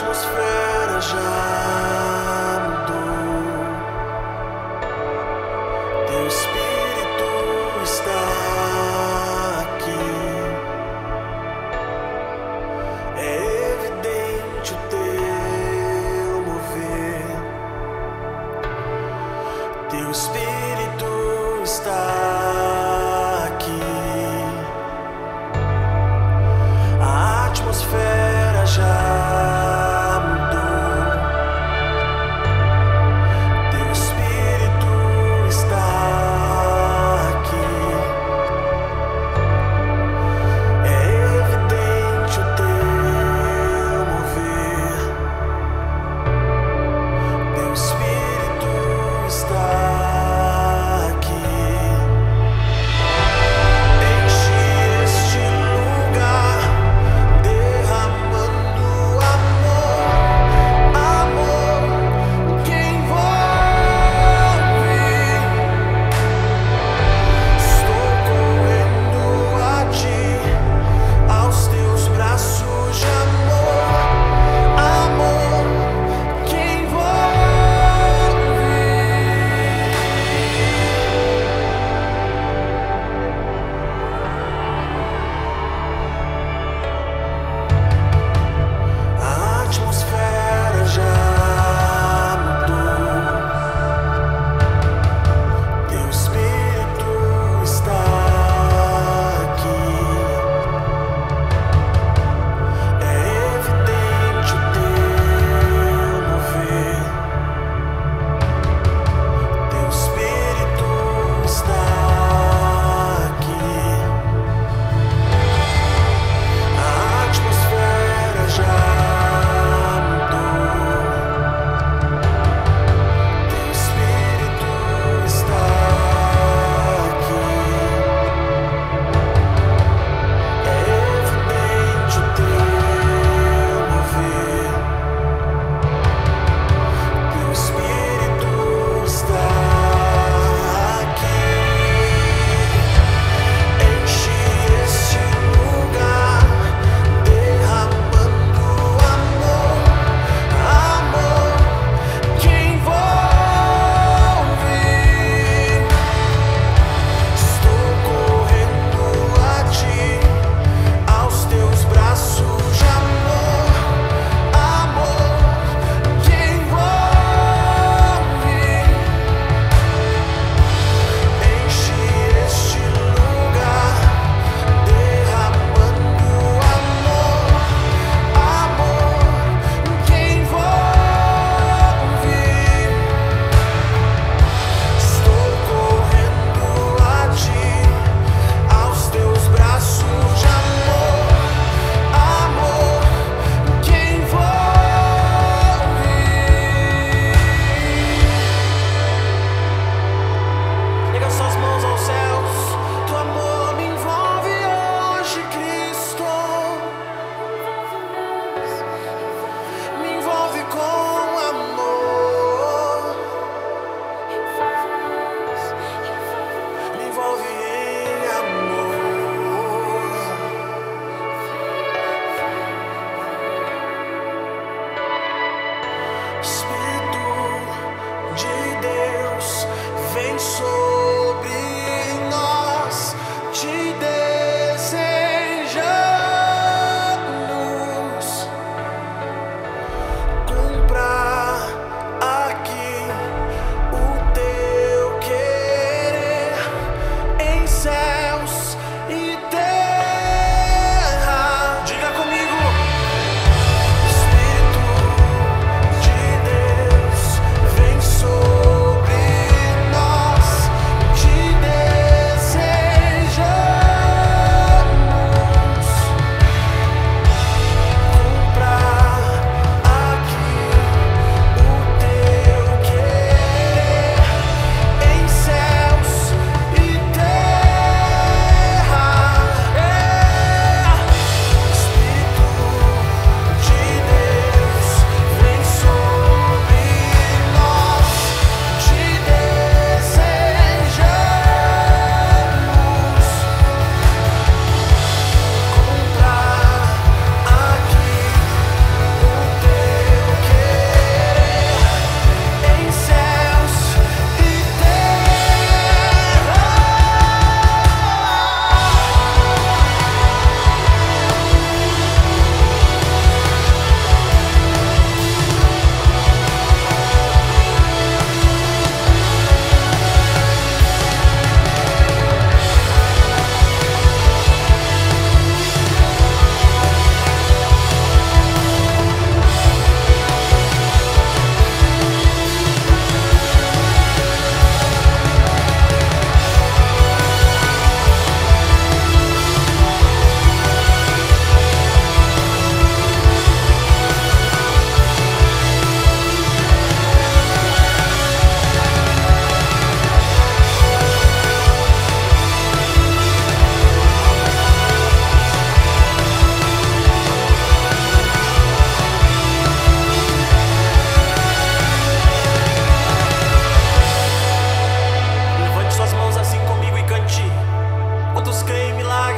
[0.00, 1.59] atmosfera já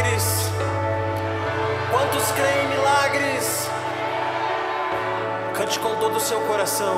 [0.00, 0.50] milagres?
[1.90, 3.68] Quantos creem em milagres?
[5.54, 6.96] Cante com todo o seu coração.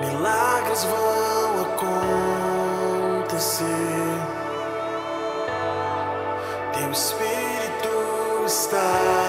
[0.00, 1.62] Milagres vão
[3.22, 3.66] acontecer.
[6.74, 9.19] Teu Espírito está.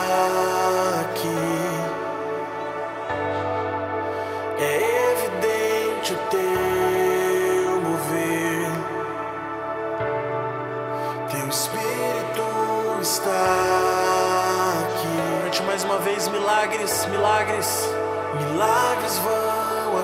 [16.82, 17.88] Milagres, milagres,
[18.34, 20.00] milagres vão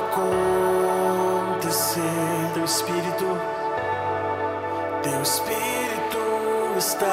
[1.55, 2.01] acontecer.
[2.53, 3.25] Teu Espírito,
[5.01, 7.07] Teu Espírito está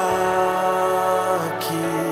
[1.49, 2.04] aqui.